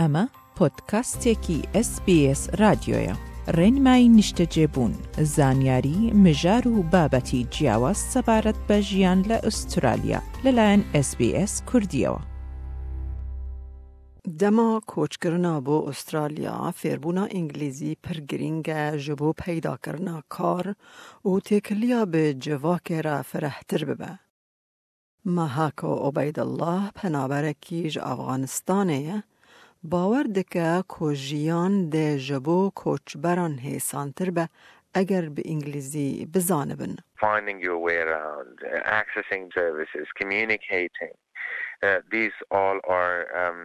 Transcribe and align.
ئەمە 0.00 0.24
پۆدکاستێکی 0.56 1.58
SسBS 1.86 2.42
رادیۆیە 2.62 3.16
ڕێنمای 3.56 4.06
نیشتەجێبوون 4.18 4.92
زانیاری 5.34 5.98
مژار 6.24 6.64
و 6.68 6.82
بابەتی 6.92 7.46
جیاواز 7.54 7.98
سەبارەت 8.12 8.58
بە 8.68 8.76
ژیان 8.88 9.20
لە 9.30 9.36
ئوسترالیا 9.46 10.20
لەلایەن 10.44 10.82
SسBS 11.06 11.52
کوردیەوە 11.68 12.22
دەما 14.40 14.70
کۆچکردنا 14.92 15.54
بۆ 15.66 15.76
ئوسترالیا 15.86 16.56
فێربوونا 16.80 17.24
ئینگلیزی 17.34 17.98
پرگرینگە 18.04 18.82
ji 19.02 19.14
بۆ 19.20 19.28
پەیداکردنا 19.42 20.18
کار 20.34 20.66
و 21.24 21.32
تێکلیا 21.46 22.02
بە 22.12 22.24
جڤاکێرە 22.44 23.16
فرەحتر 23.30 23.82
ببە. 23.88 24.12
مەهاکۆ 25.36 25.92
عوبەیدەڵڵاه 26.04 26.84
پەنابەرێکی 26.98 27.82
ji 27.92 28.00
باوەڕ 29.91 30.25
دکە 30.37 30.69
کۆژیان 30.95 31.73
دێ 31.93 32.09
ji 32.25 32.39
بۆ 32.45 32.59
کۆچبەران 32.81 33.53
هێسانتر 33.67 34.29
بە 34.37 34.45
ئەگەر 34.95 35.25
بە 35.35 35.41
ئینگلیزی 35.49 36.09
بزانبن. 36.33 36.93
finding 37.19 37.59
your 37.67 37.79
way 37.87 37.97
around, 38.07 38.53
uh, 38.63 38.79
accessing 38.99 39.43
services, 39.59 40.07
communicating. 40.21 41.15
Uh, 41.83 41.99
these 42.11 42.35
all 42.51 42.77
are 42.87 43.19
um, 43.41 43.61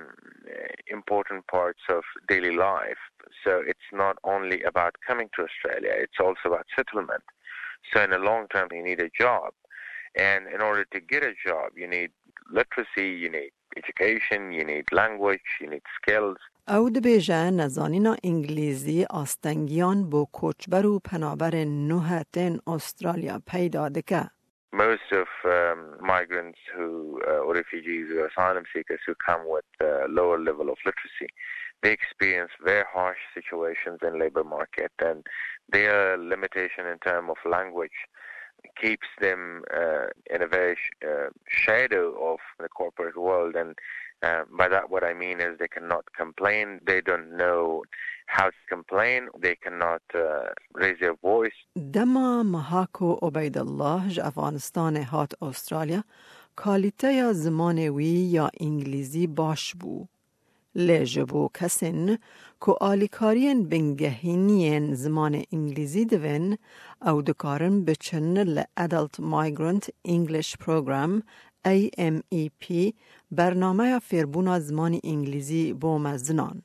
important 0.99 1.47
parts 1.47 1.83
of 1.89 2.03
daily 2.29 2.55
life. 2.71 3.03
So 3.45 3.63
it's 3.71 3.89
not 3.93 4.17
only 4.25 4.63
about 4.63 4.95
coming 5.07 5.29
to 5.35 5.41
Australia, 5.49 5.95
it's 6.05 6.21
also 6.25 6.45
about 6.51 6.67
settlement. 6.77 7.25
So 7.93 8.03
in 8.03 8.11
the 8.11 8.19
long 8.19 8.47
term, 8.49 8.69
you 8.73 8.83
need 8.83 9.01
a 9.01 9.11
job. 9.25 9.53
And 10.17 10.43
in 10.55 10.61
order 10.61 10.85
to 10.93 11.01
get 11.01 11.23
a 11.23 11.35
job, 11.47 11.69
you 11.77 11.87
need 11.87 12.11
literacy, 12.51 13.09
you 13.23 13.31
need 13.31 13.53
education, 13.77 14.53
you 14.53 14.65
need 14.65 14.87
language, 14.93 15.49
you 15.61 15.69
need 15.71 15.87
skills. 15.99 16.39
ئەو 16.73 16.85
دەبێژە 16.97 17.41
نەزانینا 17.61 18.13
ئینگلیزی 18.25 19.09
ئاستەنگیان 19.15 19.99
بۆ 20.11 20.23
کۆچبەر 20.39 20.85
و 20.89 21.03
پەنابەرێن 21.09 21.71
نوهەتێن 21.91 22.55
ئوسترالیا 22.69 23.37
پەیدا 23.51 23.85
دکە. 23.97 24.23
Most 24.85 25.09
of 25.23 25.31
um, 25.57 25.81
migrants 26.13 26.61
who, 26.75 26.89
uh, 27.31 27.47
or 27.47 27.55
refugees 27.61 28.07
or 28.17 28.27
asylum 28.31 28.65
seekers 28.73 29.03
who 29.07 29.15
come 29.27 29.43
with 29.55 29.71
a 29.81 30.07
lower 30.19 30.39
level 30.49 30.67
of 30.75 30.79
literacy, 30.89 31.29
they 31.83 31.93
experience 31.99 32.53
very 32.71 32.85
harsh 32.95 33.23
situations 33.37 33.99
in 34.07 34.13
labor 34.23 34.45
market 34.45 34.93
and 35.09 35.27
their 35.75 36.17
limitation 36.33 36.85
in 36.93 36.99
terms 36.99 37.29
of 37.35 37.39
language 37.57 37.99
keeps 38.81 39.09
them 39.21 39.63
uh, 39.75 40.07
in 40.35 40.43
a 40.43 40.47
very 40.47 40.75
sh- 40.77 41.07
uh, 41.11 41.29
shadow 41.49 42.07
of 42.33 42.41
the 42.59 42.69
corporate 42.69 43.17
world 43.17 43.55
and 43.57 43.71
uh, 44.23 44.43
by 44.59 44.69
that 44.69 44.91
what 44.91 45.03
I 45.03 45.15
mean 45.15 45.41
is 45.41 45.59
they 45.59 45.69
cannot 45.77 46.05
complain 46.23 46.81
they 46.87 47.01
don't 47.01 47.37
know 47.37 47.83
how 48.27 48.47
to 48.57 48.63
complain 48.69 49.29
they 49.47 49.57
cannot 49.65 50.03
raise 50.81 50.99
their 51.01 51.17
voice 51.31 51.59
دەما 51.77 52.43
مەهاکۆ 52.55 53.09
عوبەیدەڵڵاه 53.25 54.03
ji 54.15 54.21
ئەفغانستانê 54.27 55.05
هات 55.13 55.33
ئوسترالیا 55.43 56.03
کالیتەیە 56.63 57.29
زمانێ 57.45 57.89
وی 57.97 58.17
یا 58.37 58.47
ئینگلیزی 58.61 59.27
باش 59.27 59.65
بوو. 59.81 60.09
لجبو 60.76 61.50
کسن 61.54 62.18
که 62.62 62.72
آلیکارین 62.82 63.64
بینگهینین 63.64 64.94
زمان 64.94 65.44
انگلیزی 65.52 66.06
دوین 66.06 66.58
او 67.02 67.22
دکارن 67.22 67.86
بچن 67.86 68.44
ل 68.44 68.64
مایگرنت 69.20 69.90
Migrant 70.08 70.58
پروگرام 70.60 71.24
AMEP 71.66 72.94
برنامه 73.32 74.00
فیربونا 74.00 74.60
زمان 74.60 75.00
انگلیزی 75.04 75.74
بوم 75.74 76.18
زنان. 76.18 76.64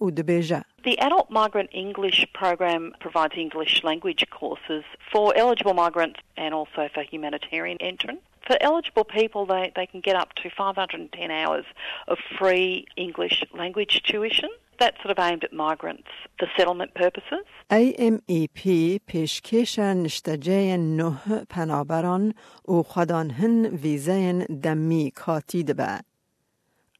Û 0.00 0.10
dibêje. 0.10 0.62
The 0.84 0.96
Adult 1.00 1.28
Migrant 1.30 1.70
English 1.72 2.26
program 2.32 2.92
provides 3.00 3.34
English 3.36 3.82
language 3.84 4.24
courses 4.30 4.84
for 5.12 5.36
eligible 5.36 5.74
migrants 5.74 6.20
and 6.36 6.54
also 6.54 6.88
for 6.94 7.02
humanitarian 7.02 7.78
entrants. 7.80 8.22
For 8.46 8.56
eligible 8.62 9.04
people, 9.04 9.44
they, 9.44 9.72
they 9.76 9.86
can 9.86 10.00
get 10.00 10.16
up 10.16 10.32
to 10.40 10.48
510 10.48 11.30
hours 11.30 11.66
of 12.06 12.16
free 12.38 12.86
English 12.96 13.44
language 13.52 14.02
tuition. 14.04 14.48
That's 14.80 14.98
sort 15.02 15.12
of 15.18 15.18
aimed 15.28 15.42
at 15.48 15.52
migrants 15.52 16.10
for 16.38 16.46
settlement 16.56 16.94
purposes. 16.94 17.44
AMEP 17.70 18.62
پیشکش 19.06 19.78
نشتجه 19.78 20.76
نه 20.76 21.18
پنابران 21.50 22.34
و 22.68 22.82
خدان 22.82 23.30
هن 23.30 23.66
ویزه 23.66 24.46
دمی 24.62 25.10
کاتی 25.10 25.62
دبه. 25.62 26.00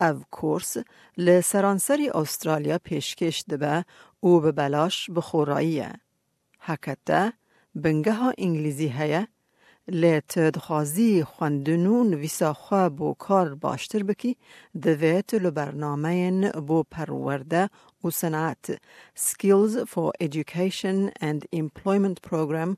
او 0.00 0.22
کورس 0.30 0.76
لسرانسری 1.16 2.10
استرالیا 2.10 2.78
پیشکش 2.78 3.44
دبه 3.50 3.84
او 4.20 4.40
به 4.40 4.52
بلاش 4.52 5.10
بخوراییه. 5.10 5.92
حکت 6.60 6.98
ده 7.06 7.32
بنگه 7.74 8.12
ها 8.12 8.32
انگلیزی 8.38 8.88
هیه 8.88 9.28
لە 9.92 10.22
تدخوازی 10.28 11.24
خوندن 11.24 11.86
و 11.86 12.04
نویساخوا 12.04 12.88
بۆ 12.88 13.16
کار 13.18 13.54
باشتر 13.54 14.02
بکی 14.02 14.36
دەوێت 14.84 15.30
لە 15.44 15.50
بەرنمەیەن 15.56 16.38
بۆ 16.68 16.78
پەروەەردە 16.94 17.64
و 18.04 18.10
سەنات 18.10 18.64
Skills 19.26 19.72
for 19.92 20.12
Education 20.20 20.98
and 21.28 21.40
Employment 21.62 22.18
Program 22.30 22.70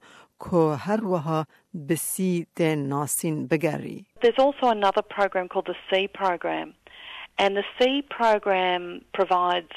کۆ 0.44 0.65
هەروەها 0.87 1.41
بسی 1.88 2.47
دێن 2.56 2.81
ناسین 2.93 3.49
بگەری. 3.49 4.06
There's 4.22 4.43
also 4.47 4.66
another 4.78 5.03
program 5.03 5.49
called 5.49 5.69
the 5.72 5.78
SEE 5.91 6.09
program. 6.22 6.69
And 7.43 7.50
the 7.56 7.66
SEE 7.78 8.03
program 8.19 8.82
provides 9.19 9.76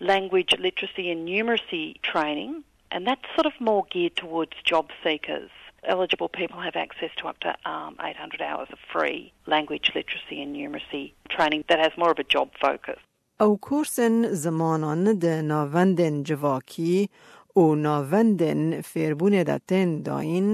language 0.00 0.52
literacy 0.66 1.06
and 1.12 1.20
numeracy 1.28 1.86
training, 2.12 2.52
and 2.92 3.06
that's 3.08 3.26
sort 3.36 3.46
of 3.50 3.54
more 3.60 3.84
geared 3.92 4.16
towards 4.16 4.54
job 4.70 4.86
seekers 5.04 5.50
Eligible 5.83 6.29
people 6.29 6.59
have 6.59 6.75
access 6.75 7.11
to 7.17 7.27
up 7.27 7.39
to 7.39 7.49
um, 7.65 7.95
800 8.03 8.41
hours 8.41 8.67
of 8.71 8.79
free 8.93 9.31
language 9.45 9.91
literacy 9.95 10.41
and 10.41 10.55
numeracy 10.55 11.13
training 11.29 11.63
that 11.69 11.79
has 11.79 11.91
more 11.97 12.11
of 12.11 12.19
a 12.19 12.23
job 12.35 12.49
focus. 12.61 12.99
ئەو 13.39 13.57
کورسن 13.61 14.15
زمانان 14.43 15.03
د 15.23 15.25
ناوەندن 15.49 16.15
جواکی 16.27 17.09
و 17.55 17.75
ناوەندن 17.85 18.61
فێربوونێدا 18.91 19.57
تێن 19.69 19.89
داین 20.07 20.49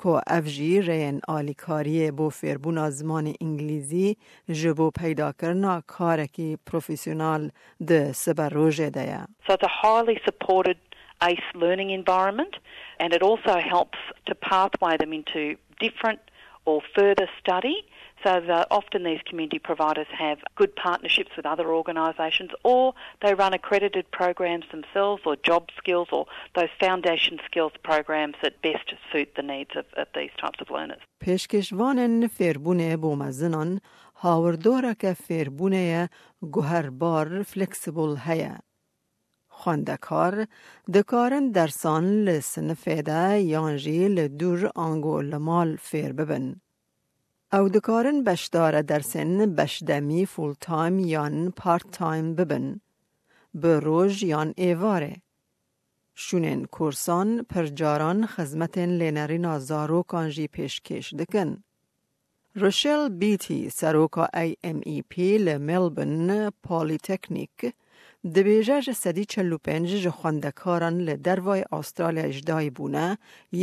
کۆ 0.00 0.12
ئەڤژی 0.30 0.76
ڕێن 0.88 1.16
ئالیکاریە 1.28 2.08
بۆ 2.18 2.26
فێربوونا 2.40 2.86
زمانی 2.98 3.34
ئینگلیزی 3.40 4.08
ji 4.58 4.70
بۆ 4.78 4.86
پەیداکردنا 5.00 5.74
کارێکی 5.94 6.50
پرۆفیسیۆنال 6.66 7.42
د 7.88 7.92
سبە 8.22 8.46
ڕۆژێدەیە. 8.56 9.22
So 9.46 9.50
it's 9.56 9.66
a 9.72 9.74
highly 9.82 10.16
supported 10.28 10.78
ACE 11.22 11.48
learning 11.54 11.90
environment 11.90 12.56
and 13.00 13.12
it 13.12 13.22
also 13.22 13.58
helps 13.58 13.98
to 14.26 14.34
pathway 14.34 14.96
them 14.96 15.12
into 15.12 15.56
different 15.80 16.20
or 16.64 16.82
further 16.94 17.28
study 17.40 17.76
so 18.24 18.40
that 18.46 18.66
often 18.70 19.04
these 19.04 19.20
community 19.28 19.58
providers 19.58 20.06
have 20.16 20.38
good 20.56 20.74
partnerships 20.76 21.30
with 21.36 21.46
other 21.46 21.68
organisations 21.72 22.50
or 22.64 22.94
they 23.22 23.32
run 23.34 23.54
accredited 23.54 24.10
programs 24.10 24.64
themselves 24.70 25.22
or 25.24 25.36
job 25.36 25.70
skills 25.78 26.08
or 26.12 26.26
those 26.54 26.68
foundation 26.80 27.38
skills 27.46 27.72
programs 27.82 28.34
that 28.42 28.60
best 28.62 28.94
suit 29.12 29.28
the 29.36 29.42
needs 29.42 29.70
of, 29.76 29.86
of 29.96 30.08
these 30.14 30.30
types 30.42 30.60
of 30.60 30.70
learners. 30.70 31.00
پێشکەشوانن 31.24 32.28
فێربوونێ 32.36 32.92
بۆ 33.02 33.10
مەزنان 33.22 33.70
هاوردۆرەکە 34.22 35.12
فێربوونەیە 35.26 36.02
گوهربار 36.54 37.42
فلکسیبل 37.50 38.12
هەیە. 38.26 38.54
خواندکار 39.63 40.47
دکارن 40.93 41.45
درسان 41.51 42.05
لسنف 42.25 42.87
ده 42.87 43.41
یانجی 43.53 44.07
لدور 44.07 44.71
آنگو 44.75 45.21
لمال 45.21 45.75
فیر 45.75 46.11
ببن. 46.13 46.55
او 47.53 47.69
دکارن 47.69 48.23
بشدار 48.23 48.81
درسن 48.81 49.55
بشدمی 49.55 50.25
فول 50.25 50.53
تایم 50.61 50.99
یان 50.99 51.51
پارت 51.51 51.91
تایم 51.91 52.35
ببن. 52.35 52.81
به 53.61 53.79
روز 53.79 54.23
یان 54.23 54.53
ایواره. 54.57 55.15
شونین 56.15 56.65
کورسان 56.65 57.43
پرجاران 57.43 58.25
خزمتن 58.25 58.89
لینری 58.89 59.37
نازارو 59.37 60.03
کانجی 60.03 60.47
پیشکش 60.47 61.13
دکن. 61.13 61.63
روشل 62.55 63.09
بیتی 63.09 63.69
سروکا 63.69 64.27
ای 64.33 64.55
ام 64.63 64.81
ای 64.85 65.01
پی 65.09 65.37
لملبن 65.37 66.49
پالیتکنیک 66.49 67.73
دەبێژە 68.34 68.78
ji 68.86 68.94
sedî 69.04 69.24
çel 69.32 69.50
û 69.56 69.58
pênc 69.66 69.86
ji 70.02 70.10
xwendekaran 70.18 70.96
li 71.06 71.14
dervayê 71.26 71.64
Astralya 71.78 72.26
ji 72.34 72.42
dayî 72.50 72.70
bûne 72.78 73.08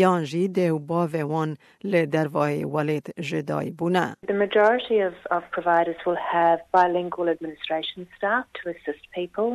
yan 0.01 0.21
jî 0.31 0.43
dêw 0.57 0.75
bavê 0.89 1.23
wan 1.31 1.51
li 1.91 2.01
dervayê 2.15 2.63
welêt 2.75 3.07
ji 3.27 3.39
dayî 3.51 3.71
bûne. 3.79 4.07
The 4.33 4.39
majority 4.45 4.97
of, 5.09 5.15
of 5.35 5.43
providers 5.55 5.99
will 6.05 6.21
have 6.35 6.59
bilingual 6.77 7.27
administration 7.35 8.01
staff 8.17 8.45
to 8.57 8.63
assist 8.73 9.03
people 9.19 9.49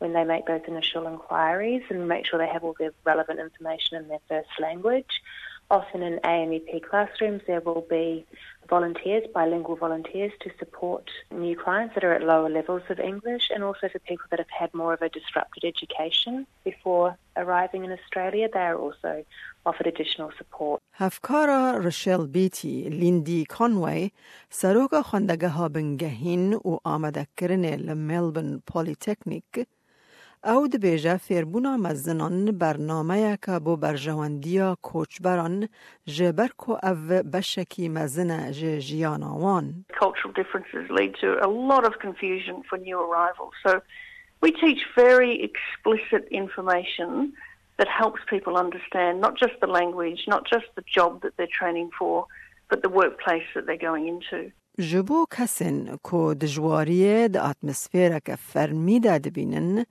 when 0.00 0.12
they 0.16 0.24
make 0.34 0.44
those 0.46 0.64
initial 0.72 1.04
inquiries 1.12 1.82
and 1.90 2.08
make 2.14 2.24
sure 2.26 2.38
they 2.38 2.52
have 2.56 2.64
all 2.66 2.76
the 2.82 2.90
relevant 3.10 3.38
information 3.46 3.92
in 4.00 4.04
their 4.10 4.24
first 4.28 4.52
language. 4.66 5.12
Often 5.70 6.02
in 6.02 6.14
AMEP 6.24 6.72
classrooms, 6.88 7.42
there 7.46 7.60
will 7.60 7.86
be 7.88 8.26
volunteers, 8.68 9.24
bilingual 9.34 9.76
volunteers, 9.76 10.32
to 10.42 10.50
support 10.58 11.04
new 11.30 11.56
clients 11.64 11.94
that 11.94 12.04
are 12.04 12.14
at 12.18 12.22
lower 12.22 12.50
levels 12.58 12.82
of 12.90 12.98
English 13.00 13.44
and 13.54 13.64
also 13.64 13.88
for 13.92 13.98
people 14.10 14.26
that 14.30 14.38
have 14.44 14.54
had 14.60 14.70
more 14.74 14.92
of 14.92 15.02
a 15.02 15.08
disrupted 15.08 15.64
education 15.64 16.46
before 16.64 17.16
arriving 17.36 17.84
in 17.86 17.92
Australia. 17.98 18.48
They 18.52 18.66
are 18.72 18.78
also 18.84 19.24
offered 19.66 19.86
additional 19.86 20.30
support. 20.38 20.80
هفکارا 20.96 21.78
رشل 21.84 22.26
بیتی 22.26 22.88
لیندی 22.88 23.44
کانوی 23.44 24.10
سروک 24.50 25.00
خواندگه 25.00 25.48
ها 25.48 25.68
بنگهین 25.68 26.54
و 26.54 26.78
آمده 26.84 27.26
کرنه 27.36 27.76
لملبن 27.76 28.62
پولیتکنیک 28.66 29.66
او 30.44 30.68
دبیجه 30.68 31.16
فیربونا 31.16 31.76
مزنان 31.76 32.58
برنامه 32.58 33.38
که 33.46 33.58
بو 33.58 33.76
برجواندیا 33.76 34.76
کوچبران 34.82 35.68
جبر 36.06 36.48
کو 36.56 36.72
او 36.82 37.22
بشکی 37.32 37.88
مزنه 37.88 38.52
ج 38.52 38.64
جیاناوان. 38.64 39.84
Cultural 39.92 40.32
differences 40.32 40.90
lead 40.90 41.14
to 41.20 41.28
a 41.42 41.48
lot 41.48 41.84
of 41.86 41.92
confusion 42.06 42.62
for 42.68 42.78
new 42.78 42.98
arrivals. 43.00 43.54
So 43.66 43.80
we 44.42 44.50
teach 44.52 44.82
very 44.96 45.32
explicit 45.48 46.22
information 46.30 47.32
that 47.78 47.88
helps 47.88 48.20
people 48.28 48.54
understand 48.56 49.20
not 49.20 49.34
just 49.38 49.56
the 49.60 49.66
language, 49.66 50.20
not 50.34 50.42
just 50.54 50.66
the 50.76 50.84
job 50.96 51.22
that 51.22 51.32
they're 51.36 51.56
training 51.60 51.90
for, 51.98 52.26
but 52.70 52.82
the 52.82 52.88
workplace 52.88 53.48
that 53.54 53.64
they're 53.66 53.86
going 53.90 54.06
into. 54.08 54.52
جبو 54.79 55.25
کسین 55.37 55.97
کو 56.03 56.33
دجواریه 56.33 57.27
د 57.27 57.37
اتمسفیره 57.37 58.19
که 58.25 58.35
فرمی 58.35 58.99
داد 58.99 59.27
بینن 59.27 59.85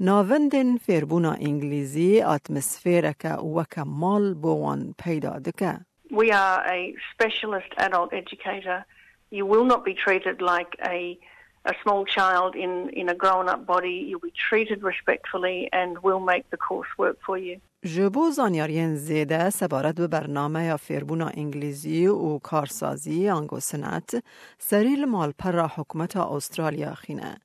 ناوندن 0.00 0.76
فیربونا 0.76 1.32
انگلیزی 1.32 2.22
اتمسفیره 2.22 3.14
که 3.18 3.28
وکا 3.28 3.84
مال 3.84 4.34
بوان 4.34 4.94
پیدا 4.98 5.38
دکه. 5.38 5.78
We 6.10 6.32
are 6.32 6.60
a 6.76 6.94
specialist 7.12 7.72
adult 7.76 8.14
educator. 8.14 8.84
You 9.30 9.44
will 9.44 9.66
not 9.72 9.84
be 9.84 9.94
treated 10.04 10.40
like 10.40 10.72
a 10.96 11.18
a 11.64 11.74
small 11.82 12.04
child 12.04 12.54
in, 12.54 12.88
in 12.90 13.08
a 13.08 13.14
grown 13.14 13.48
up 13.48 13.66
body. 13.66 14.06
You'll 14.08 14.20
be 14.20 14.32
treated 14.48 14.82
respectfully 14.82 15.68
and 15.72 15.98
we'll 16.04 16.20
make 16.20 16.44
the 16.50 16.56
course 16.56 16.88
work 16.98 17.18
for 17.26 17.38
you. 17.38 17.60
جبو 17.84 18.30
زانیارین 18.30 18.96
زیده 18.96 19.50
سبارت 19.50 19.94
به 19.94 20.06
برنامه 20.06 20.64
یا 20.64 20.76
فیربونا 20.76 21.26
انگلیزی 21.26 22.06
و 22.06 22.38
کارسازی 22.38 23.28
آنگو 23.28 23.60
سنت 23.60 24.24
سریل 24.58 25.04
مال 25.04 25.32
پر 25.38 25.66
حکومت 25.66 26.16
استرالیا 26.16 26.94
خینه. 26.94 27.40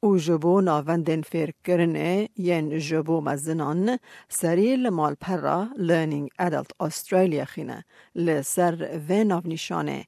او 0.00 0.18
جبو 0.18 0.60
ناوندن 0.60 1.22
فیر 1.22 1.52
کرنه 1.64 2.28
ین 2.36 2.78
جبو 2.78 3.20
مزنان 3.20 3.98
سریل 4.28 4.88
مال 4.88 5.14
پر 5.20 5.64
Learning 5.76 6.28
Adult 6.42 6.86
Australia 6.86 7.44
خینه 7.44 7.84
لسر 8.14 9.00
و 9.08 9.40
نشانه 9.44 10.04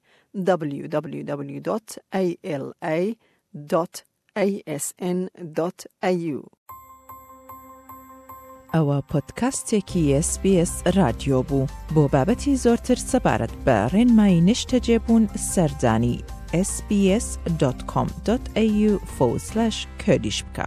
www.ala.asn.au 3.54 6.40
ئەوە 8.74 8.98
پۆدکاستێکی 9.10 10.04
SسBS 10.28 10.72
رادیۆ 10.98 11.40
بوو 11.48 11.70
بۆ 11.94 12.04
بابەتی 12.14 12.54
زۆرتر 12.64 12.98
سەبارەت 13.10 13.54
بە 13.66 13.78
ڕێنمای 13.92 14.36
نیشتە 14.48 14.78
جێبوون 14.86 15.24
سەردانی 15.52 16.18
sbs.com.au 16.70 17.32
کردیش 20.02 20.38
بکە. 20.44 20.66